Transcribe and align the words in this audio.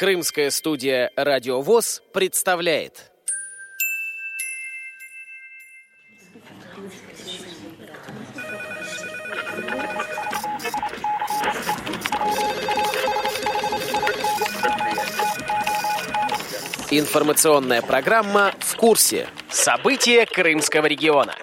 Крымская 0.00 0.48
студия 0.48 1.10
«Радио 1.14 1.60
ВОЗ» 1.60 2.02
представляет. 2.14 3.12
Информационная 16.90 17.82
программа 17.82 18.54
«В 18.60 18.76
курсе». 18.76 19.28
События 19.50 20.24
Крымского 20.24 20.86
региона. 20.86 21.36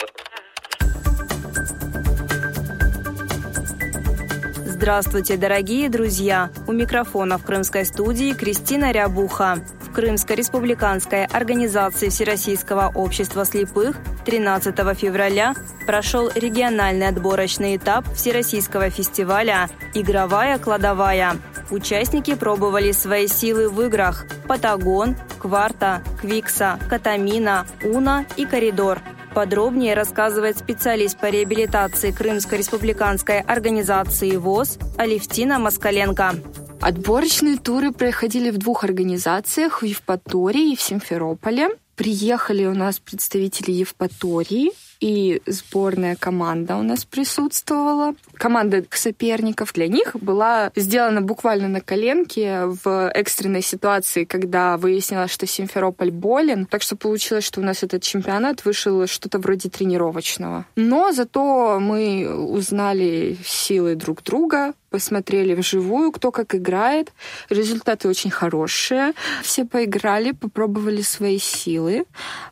Здравствуйте, 4.88 5.36
дорогие 5.36 5.90
друзья! 5.90 6.50
У 6.66 6.72
микрофона 6.72 7.38
в 7.38 7.44
крымской 7.44 7.84
студии 7.84 8.32
Кристина 8.32 8.94
Рябуха. 8.94 9.58
В 9.82 9.92
Крымской 9.92 10.38
республиканской 10.38 11.26
организации 11.26 12.08
Всероссийского 12.08 12.90
общества 12.96 13.44
слепых 13.44 13.98
13 14.24 14.74
февраля 14.98 15.56
прошел 15.86 16.32
региональный 16.34 17.10
отборочный 17.10 17.76
этап 17.76 18.06
Всероссийского 18.14 18.90
фестиваля 18.90 19.70
«Игровая 19.94 20.58
кладовая». 20.58 21.36
Участники 21.70 22.34
пробовали 22.36 22.94
свои 22.94 23.28
силы 23.28 23.68
в 23.68 23.82
играх 23.82 24.26
«Патагон», 24.48 25.18
«Кварта», 25.38 26.02
«Квикса», 26.22 26.80
«Катамина», 26.90 27.68
«Уна» 27.84 28.26
и 28.38 28.46
«Коридор». 28.46 29.02
Подробнее 29.34 29.94
рассказывает 29.94 30.58
специалист 30.58 31.18
по 31.18 31.28
реабилитации 31.28 32.12
Крымской 32.12 32.58
республиканской 32.58 33.42
организации 33.42 34.36
ВОЗ 34.36 34.80
Алевтина 34.98 35.60
Москаленко. 35.60 36.36
Отборочные 36.82 37.58
туры 37.58 37.92
проходили 37.92 38.50
в 38.50 38.58
двух 38.58 38.84
организациях, 38.84 39.82
в 39.82 39.86
Евпатории 39.86 40.74
и 40.74 40.76
в 40.76 40.82
Симферополе. 40.82 41.70
Приехали 41.98 42.66
у 42.66 42.76
нас 42.76 43.00
представители 43.00 43.72
Евпатории, 43.72 44.72
и 45.00 45.42
сборная 45.46 46.16
команда 46.16 46.76
у 46.78 46.84
нас 46.84 47.06
присутствовала. 47.06 48.14
Команда 48.36 48.84
соперников 48.92 49.74
для 49.74 49.88
них 49.88 50.16
была 50.16 50.72
сделана 50.76 51.22
буквально 51.22 51.68
на 51.68 51.82
коленке 51.82 52.66
в 52.66 53.10
экстренной 53.14 53.62
ситуации, 53.62 54.26
когда 54.26 54.78
выяснилось, 54.78 55.32
что 55.32 55.48
Симферополь 55.48 56.12
болен. 56.12 56.66
Так 56.66 56.82
что 56.82 56.96
получилось, 56.96 57.44
что 57.44 57.62
у 57.62 57.64
нас 57.64 57.84
этот 57.84 58.04
чемпионат 58.04 58.66
вышел 58.66 59.08
что-то 59.08 59.40
вроде 59.40 59.70
тренировочного. 59.70 60.66
Но 60.76 61.12
зато 61.12 61.80
мы 61.80 62.28
узнали 62.32 63.38
силы 63.44 63.96
друг 63.96 64.24
друга, 64.24 64.74
посмотрели 64.90 65.54
вживую, 65.54 66.12
кто 66.12 66.32
как 66.32 66.56
играет. 66.56 67.12
Результаты 67.50 68.08
очень 68.08 68.32
хорошие. 68.32 69.14
Все 69.44 69.66
поиграли, 69.66 70.32
попробовали 70.32 71.02
свои 71.02 71.40
силы. 71.40 71.87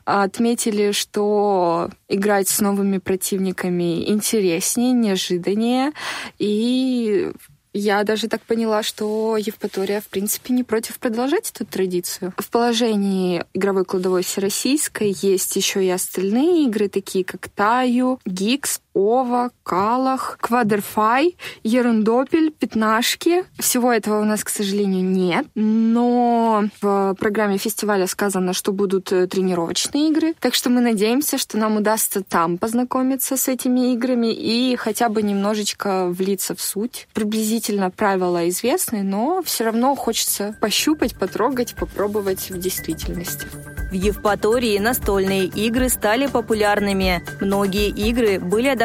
Отметили, 0.05 0.91
что 0.91 1.89
играть 2.07 2.49
с 2.49 2.59
новыми 2.59 2.97
противниками 2.97 4.09
интереснее, 4.09 4.91
неожиданнее. 4.91 5.91
И 6.37 7.31
я 7.77 8.05
даже 8.05 8.29
так 8.29 8.41
поняла, 8.43 8.83
что 8.83 9.35
Евпатория, 9.35 9.99
в 9.99 10.07
принципе, 10.07 10.53
не 10.53 10.63
против 10.63 10.97
продолжать 10.97 11.51
эту 11.53 11.65
традицию. 11.65 12.33
В 12.37 12.49
положении 12.49 13.43
игровой 13.53 13.83
кладовой 13.83 14.23
всероссийской 14.23 15.13
есть 15.21 15.57
еще 15.57 15.83
и 15.83 15.89
остальные 15.89 16.67
игры, 16.67 16.87
такие 16.87 17.25
как 17.25 17.49
Таю, 17.49 18.21
Гикс, 18.25 18.79
Ова, 18.95 19.51
Калах, 19.63 20.37
Квадерфай, 20.39 21.35
Ерундопель, 21.63 22.51
Пятнашки. 22.51 23.43
Всего 23.59 23.91
этого 23.91 24.21
у 24.21 24.23
нас, 24.23 24.43
к 24.43 24.49
сожалению, 24.49 25.03
нет. 25.03 25.47
Но 25.53 26.63
в 26.81 27.13
программе 27.19 27.57
фестиваля 27.57 28.07
сказано, 28.07 28.53
что 28.53 28.71
будут 28.71 29.11
э, 29.11 29.27
тренировочные 29.27 30.09
игры. 30.09 30.33
Так 30.39 30.53
что 30.53 30.69
мы 30.69 30.79
надеемся, 30.79 31.37
что 31.37 31.57
нам 31.57 31.75
удастся 31.75 32.23
там 32.23 32.57
познакомиться 32.57 33.35
с 33.35 33.49
этими 33.49 33.91
играми 33.93 34.33
и 34.33 34.77
хотя 34.77 35.09
бы 35.09 35.21
немножечко 35.21 36.07
влиться 36.07 36.55
в 36.55 36.61
суть. 36.61 37.09
Приблизительно 37.13 37.91
правила 37.91 38.47
известны, 38.47 39.03
но 39.03 39.41
все 39.43 39.65
равно 39.65 39.93
хочется 39.95 40.55
пощупать, 40.61 41.19
потрогать, 41.19 41.75
попробовать 41.75 42.49
в 42.49 42.57
действительности. 42.57 43.47
В 43.91 43.93
Евпатории 43.93 44.79
настольные 44.79 45.45
игры 45.45 45.89
стали 45.89 46.27
популярными. 46.27 47.23
Многие 47.41 47.89
игры 47.89 48.39
были 48.39 48.69
адаптированы 48.69 48.84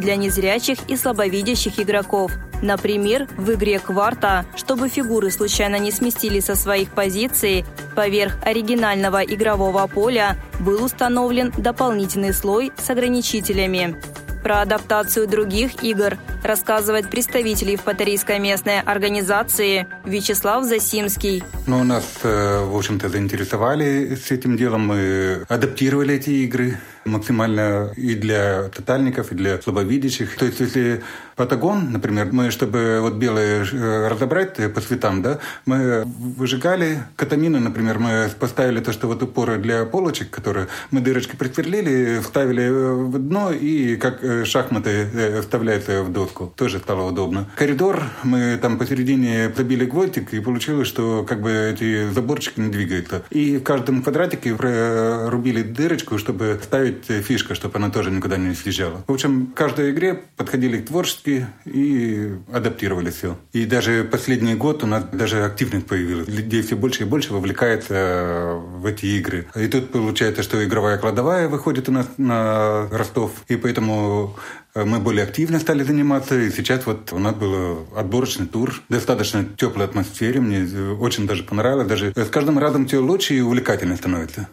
для 0.00 0.16
незрячих 0.16 0.78
и 0.88 0.96
слабовидящих 0.96 1.78
игроков. 1.80 2.32
Например, 2.62 3.28
в 3.36 3.52
игре 3.52 3.78
«Кварта», 3.78 4.46
чтобы 4.56 4.88
фигуры 4.88 5.30
случайно 5.30 5.76
не 5.78 5.90
сместили 5.90 6.40
со 6.40 6.54
своих 6.54 6.90
позиций, 6.90 7.64
поверх 7.94 8.38
оригинального 8.42 9.22
игрового 9.22 9.86
поля 9.86 10.36
был 10.60 10.84
установлен 10.84 11.52
дополнительный 11.58 12.32
слой 12.32 12.72
с 12.76 12.88
ограничителями. 12.88 13.96
Про 14.42 14.60
адаптацию 14.60 15.26
других 15.26 15.82
игр 15.82 16.16
рассказывает 16.44 17.10
представитель 17.10 17.72
Евпаторийской 17.72 18.38
местной 18.38 18.80
организации 18.80 19.88
Вячеслав 20.04 20.64
Засимский. 20.64 21.42
Ну, 21.66 21.82
нас, 21.82 22.04
э, 22.22 22.64
в 22.64 22.76
общем-то, 22.76 23.08
заинтересовали 23.08 24.14
с 24.14 24.30
этим 24.30 24.56
делом. 24.56 24.86
Мы 24.86 25.44
адаптировали 25.48 26.14
эти 26.14 26.30
игры 26.30 26.78
максимально 27.06 27.92
и 27.96 28.14
для 28.14 28.68
тотальников, 28.68 29.32
и 29.32 29.34
для 29.34 29.60
слабовидящих. 29.60 30.36
То 30.36 30.46
есть, 30.46 30.60
если 30.60 31.02
патагон, 31.36 31.92
например, 31.92 32.28
мы, 32.32 32.50
чтобы 32.50 32.98
вот 33.00 33.14
белые 33.14 33.64
э, 33.70 34.08
разобрать 34.08 34.56
по 34.72 34.80
цветам, 34.80 35.22
да, 35.22 35.38
мы 35.66 36.04
выжигали 36.04 37.02
катамины, 37.14 37.60
например, 37.60 37.98
мы 37.98 38.30
поставили 38.40 38.80
то, 38.80 38.92
что 38.92 39.06
вот 39.06 39.22
упоры 39.22 39.58
для 39.58 39.84
полочек, 39.84 40.30
которые 40.30 40.68
мы 40.90 41.00
дырочки 41.00 41.36
просверлили, 41.36 42.20
вставили 42.20 42.68
в 42.68 43.18
дно 43.18 43.52
и 43.52 43.96
как 43.96 44.24
э, 44.24 44.44
шахматы 44.44 45.08
э, 45.12 45.40
вставляются 45.42 46.02
в 46.02 46.12
доску. 46.12 46.52
Тоже 46.56 46.78
стало 46.78 47.08
удобно. 47.08 47.48
Коридор 47.56 48.02
мы 48.22 48.58
там 48.60 48.78
посередине 48.78 49.52
забили 49.54 49.84
гвоздик, 49.84 50.32
и 50.32 50.40
получилось, 50.40 50.88
что 50.88 51.24
как 51.28 51.42
бы 51.42 51.50
эти 51.50 52.08
заборчики 52.10 52.60
не 52.60 52.70
двигаются. 52.70 53.22
И 53.30 53.58
в 53.58 53.62
каждом 53.62 54.02
квадратике 54.02 54.54
прорубили 54.54 55.62
дырочку, 55.62 56.16
чтобы 56.18 56.58
ставить 56.62 57.04
фишка, 57.04 57.54
чтобы 57.54 57.76
она 57.76 57.90
тоже 57.90 58.10
никуда 58.10 58.38
не 58.38 58.54
съезжала. 58.54 59.04
В 59.06 59.12
общем, 59.12 59.48
к 59.48 59.54
каждой 59.54 59.90
игре 59.90 60.22
подходили 60.36 60.78
творчески 61.26 61.46
и 61.64 62.34
адаптировали 62.52 63.10
все. 63.10 63.36
И 63.52 63.64
даже 63.64 64.04
последний 64.04 64.54
год 64.54 64.84
у 64.84 64.86
нас 64.86 65.04
даже 65.12 65.44
активность 65.44 65.86
появилась. 65.86 66.28
Людей 66.28 66.62
все 66.62 66.76
больше 66.76 67.02
и 67.02 67.06
больше 67.06 67.32
вовлекает 67.32 67.86
э, 67.88 68.54
в 68.54 68.86
эти 68.86 69.06
игры. 69.06 69.46
И 69.54 69.66
тут 69.66 69.90
получается, 69.90 70.42
что 70.42 70.64
игровая 70.64 70.98
кладовая 70.98 71.48
выходит 71.48 71.88
у 71.88 71.92
нас 71.92 72.06
на 72.16 72.88
Ростов. 72.90 73.32
И 73.48 73.56
поэтому 73.56 74.36
э, 74.74 74.84
мы 74.84 74.98
более 74.98 75.24
активно 75.24 75.58
стали 75.60 75.82
заниматься, 75.82 76.38
и 76.38 76.50
сейчас 76.50 76.86
вот 76.86 77.12
у 77.12 77.18
нас 77.18 77.34
был 77.34 77.86
отборочный 77.96 78.46
тур, 78.46 78.74
достаточно 78.88 79.44
теплой 79.44 79.84
атмосфере, 79.84 80.40
мне 80.40 80.66
очень 80.94 81.26
даже 81.26 81.42
понравилось, 81.42 81.88
даже 81.88 82.12
с 82.14 82.28
каждым 82.30 82.58
разом 82.58 82.86
все 82.86 82.98
лучше 82.98 83.34
и 83.34 83.40
увлекательнее 83.40 83.96
становится. 83.96 84.48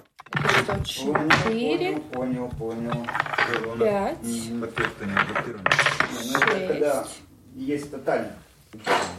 Четыре. 0.84 1.98
Понял, 2.12 2.50
понял. 6.14 6.68
Пять. 6.68 6.78
Шесть. 6.80 7.22
Есть 7.56 7.92
тотально. 7.92 8.32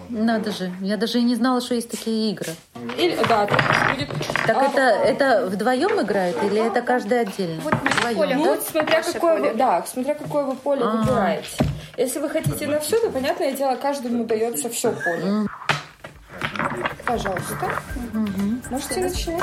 Надо 0.08 0.50
же, 0.50 0.72
я 0.80 0.96
даже 0.96 1.20
и 1.20 1.22
не 1.22 1.36
знала, 1.36 1.60
что 1.60 1.74
есть 1.76 1.88
такие 1.90 2.32
игры. 2.32 2.52
Или, 2.98 3.16
да, 3.28 3.46
так 3.46 3.94
будет. 3.94 4.08
Так 4.46 4.56
А, 4.56 4.64
это, 4.64 4.80
это 4.80 5.46
вдвоем 5.46 6.02
играет 6.02 6.36
или 6.42 6.60
это 6.60 6.82
каждый 6.82 7.20
отдельно? 7.20 7.62
Вдвоем, 7.62 8.38
Ну, 8.38 8.44
да? 8.44 8.50
вот 8.50 8.62
смотря 8.64 9.02
какое 9.02 9.40
вы, 9.40 9.54
да, 9.54 9.84
смотря 9.86 10.14
какое 10.14 10.44
вы 10.44 10.56
поле 10.56 10.82
А. 10.84 10.90
выбираете. 10.96 11.48
Если 11.96 12.18
вы 12.18 12.28
хотите 12.28 12.66
на 12.66 12.80
все, 12.80 12.98
то, 12.98 13.10
понятное 13.10 13.52
дело, 13.52 13.76
каждому 13.76 14.24
дается 14.24 14.68
все 14.68 14.90
поле. 14.90 15.46
Пожалуйста. 17.06 17.70
Можете 18.70 19.00
начинать. 19.00 19.42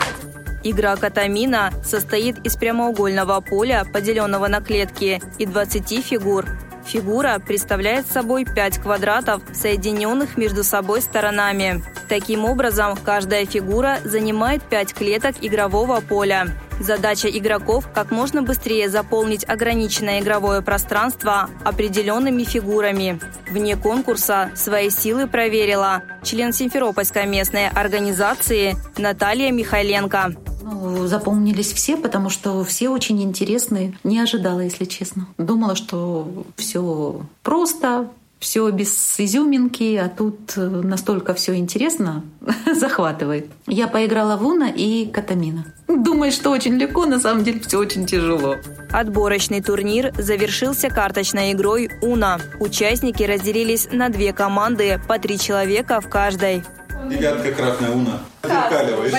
Игра 0.64 0.96
«Катамина» 0.96 1.72
состоит 1.84 2.38
из 2.46 2.56
прямоугольного 2.56 3.40
поля, 3.42 3.84
поделенного 3.92 4.48
на 4.48 4.62
клетки, 4.62 5.22
и 5.40 5.46
20 5.46 6.04
фигур. 6.06 6.46
Фигура 6.86 7.40
представляет 7.40 8.08
собой 8.08 8.46
5 8.46 8.80
квадратов, 8.80 9.42
соединенных 9.54 10.38
между 10.38 10.64
собой 10.64 11.02
сторонами. 11.02 11.84
Таким 12.10 12.46
образом, 12.46 12.98
каждая 12.98 13.46
фигура 13.46 14.00
занимает 14.04 14.64
5 14.64 14.94
клеток 14.94 15.36
игрового 15.42 16.02
поля. 16.02 16.48
Задача 16.80 17.30
игроков– 17.30 17.88
как 17.94 18.10
можно 18.10 18.42
быстрее 18.42 18.90
заполнить 18.90 19.48
ограниченное 19.48 20.20
игровое 20.20 20.64
пространство 20.64 21.48
определенными 21.64 22.44
фигурами. 22.44 23.20
Вне 23.52 23.76
конкурса 23.78 24.50
свои 24.56 24.90
силы 24.90 25.28
проверила 25.28 26.02
член 26.24 26.52
Симферопольской 26.52 27.28
местной 27.28 27.70
организации 27.70 28.76
Наталья 28.98 29.52
Михайленко. 29.52 30.34
Ну, 30.62 31.08
запомнились 31.08 31.74
все, 31.74 31.98
потому 31.98 32.30
что 32.30 32.64
все 32.64 32.90
очень 32.90 33.22
интересные. 33.22 33.98
Не 34.04 34.20
ожидала, 34.20 34.60
если 34.62 34.86
честно. 34.86 35.28
Думала, 35.38 35.76
что 35.76 36.46
все 36.56 37.22
просто, 37.44 38.10
все 38.42 38.70
без 38.72 39.20
изюминки, 39.20 39.96
а 39.96 40.10
тут 40.10 40.58
э, 40.58 40.62
настолько 40.62 41.36
все 41.36 41.56
интересно, 41.56 42.24
захватывает. 42.76 43.46
Я 43.68 43.88
поиграла 43.88 44.36
в 44.36 44.46
Уна 44.46 44.70
и 44.76 45.06
Катамина. 45.06 45.66
Думаю, 45.88 46.32
что 46.32 46.50
очень 46.50 46.76
легко, 46.76 47.06
на 47.06 47.20
самом 47.20 47.44
деле 47.44 47.60
все 47.60 47.78
очень 47.78 48.08
тяжело. 48.08 48.56
Отборочный 48.92 49.62
турнир 49.62 50.12
завершился 50.18 50.90
карточной 50.90 51.52
игрой 51.52 51.92
«Уна». 52.02 52.40
Участники 52.60 53.22
разделились 53.22 53.88
на 53.92 54.10
две 54.10 54.34
команды, 54.34 55.00
по 55.08 55.20
три 55.20 55.38
человека 55.38 56.02
в 56.02 56.10
каждой. 56.10 56.64
Девятка 57.10 57.52
красная 57.52 57.92
уна. 57.92 58.22
Зеркаливаешь. 58.44 59.12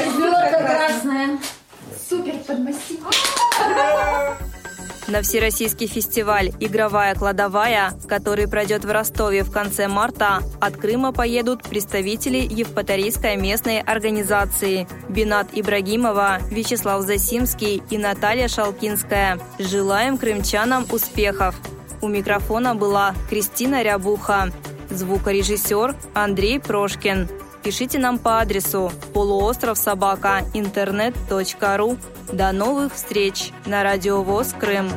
На 5.13 5.21
Всероссийский 5.21 5.89
фестиваль 5.89 6.53
«Игровая 6.59 7.15
кладовая», 7.15 7.93
который 8.09 8.49
пройдет 8.49 8.87
в 8.87 8.91
Ростове 8.91 9.43
в 9.43 9.51
конце 9.51 9.87
марта, 9.87 10.39
от 10.59 10.79
Крыма 10.79 11.13
поедут 11.13 11.63
представители 11.65 12.39
Евпаторийской 12.39 13.37
местной 13.37 13.81
организации 13.83 14.89
Бинат 15.11 15.49
Ибрагимова, 15.53 16.39
Вячеслав 16.51 17.03
Засимский 17.03 17.83
и 17.91 17.99
Наталья 17.99 18.49
Шалкинская. 18.49 19.39
Желаем 19.59 20.17
крымчанам 20.17 20.87
успехов! 20.91 21.57
У 22.01 22.09
микрофона 22.09 22.75
была 22.75 23.15
Кристина 23.29 23.83
Рябуха, 23.83 24.51
звукорежиссер 24.89 25.95
Андрей 26.15 26.59
Прошкин. 26.59 27.29
Пишите 27.63 27.99
нам 27.99 28.19
по 28.19 28.41
адресу 28.41 28.91
полуостров 29.15 29.79
собака 29.79 30.45
интернет.ру. 30.53 31.97
До 32.33 32.53
новых 32.53 32.95
встреч 32.95 33.51
на 33.67 33.83
Радио 33.83 34.23
ВОЗ 34.23 34.55
Крым. 34.59 34.89